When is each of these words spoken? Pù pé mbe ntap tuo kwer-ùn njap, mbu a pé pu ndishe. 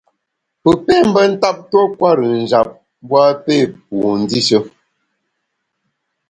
Pù 0.61 0.69
pé 0.85 0.95
mbe 1.09 1.21
ntap 1.31 1.57
tuo 1.69 1.83
kwer-ùn 1.97 2.33
njap, 2.43 2.69
mbu 3.03 3.15
a 3.27 3.29
pé 3.43 3.55
pu 3.87 3.97
ndishe. 4.21 4.57